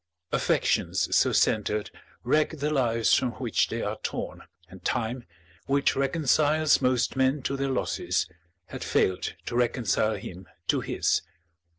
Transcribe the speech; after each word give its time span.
Affections 0.31 1.15
so 1.15 1.31
centred 1.31 1.91
wreck 2.23 2.57
the 2.57 2.71
lives 2.71 3.13
from 3.13 3.33
which 3.33 3.67
they 3.69 3.83
are 3.83 3.99
torn; 4.01 4.41
and 4.67 4.83
Time, 4.83 5.27
which 5.67 5.95
reconciles 5.95 6.81
most 6.81 7.15
men 7.15 7.43
to 7.43 7.55
their 7.55 7.69
losses, 7.69 8.27
had 8.65 8.83
failed 8.83 9.35
to 9.45 9.55
reconcile 9.55 10.15
him 10.15 10.47
to 10.69 10.79
his. 10.81 11.21